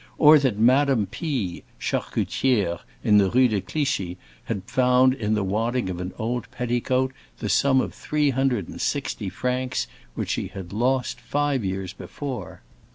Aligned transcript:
or 0.17 0.39
that 0.39 0.57
Madame 0.57 1.05
P—, 1.05 1.61
charcutière 1.79 2.79
in 3.03 3.19
the 3.19 3.29
Rue 3.29 3.47
de 3.47 3.61
Clichy, 3.61 4.17
had 4.45 4.63
found 4.65 5.13
in 5.13 5.35
the 5.35 5.43
wadding 5.43 5.91
of 5.91 6.01
an 6.01 6.11
old 6.17 6.49
petticoat 6.49 7.13
the 7.37 7.49
sum 7.49 7.79
of 7.79 7.93
three 7.93 8.31
hundred 8.31 8.67
and 8.67 8.81
sixty 8.81 9.29
francs, 9.29 9.85
which 10.15 10.29
she 10.31 10.47
had 10.47 10.73
lost 10.73 11.19
five 11.19 11.63
years 11.63 11.93
before. 11.93 12.63